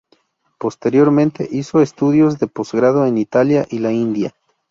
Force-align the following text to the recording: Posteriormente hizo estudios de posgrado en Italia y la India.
Posteriormente 0.57 1.47
hizo 1.51 1.79
estudios 1.79 2.39
de 2.39 2.47
posgrado 2.47 3.05
en 3.05 3.19
Italia 3.19 3.67
y 3.69 3.77
la 3.77 3.91
India. 3.91 4.33